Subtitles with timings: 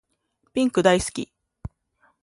[0.51, 1.31] ピンク大好き